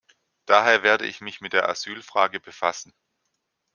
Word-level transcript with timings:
Daher 0.47 0.81
werde 0.81 1.05
ich 1.05 1.21
mich 1.21 1.41
mit 1.41 1.53
der 1.53 1.69
Asylfrage 1.69 2.39
befassen. 2.39 2.91